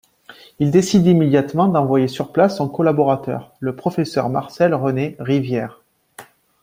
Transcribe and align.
Il 0.57 0.71
décide 0.71 1.05
immédiatement 1.05 1.67
d'envoyer 1.67 2.07
sur 2.07 2.31
place 2.31 2.57
son 2.57 2.67
collaborateur, 2.67 3.53
le 3.59 3.75
professeur 3.75 4.29
Marcel-René 4.29 5.15
Rivière. 5.19 5.79